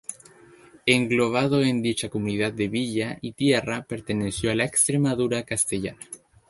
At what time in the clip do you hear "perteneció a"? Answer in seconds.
3.87-4.55